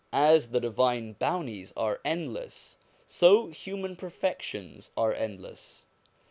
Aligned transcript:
As 0.11 0.49
the 0.49 0.59
divine 0.59 1.13
bounties 1.13 1.73
are 1.77 2.01
endless, 2.03 2.75
so 3.05 3.49
human 3.49 3.95
perfections 3.95 4.89
are 4.97 5.13
endless. 5.13 5.85